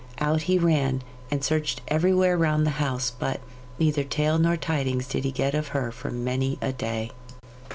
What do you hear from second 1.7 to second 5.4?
everywhere round the house but, neither tale nor tidings did he